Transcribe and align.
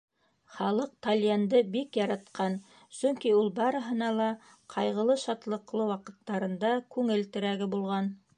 Халыҡ 0.59 0.93
Талйәнде 1.07 1.59
бик 1.75 1.99
яратҡан, 1.99 2.55
сөнки 3.01 3.33
ул 3.41 3.51
барыһына 3.61 4.09
ла 4.21 4.31
ҡайғылы-шатлыҡлы 4.77 5.87
ваҡыттарында 5.93 6.75
күңел 6.97 7.25
терәге 7.37 7.71
булған. 7.77 8.15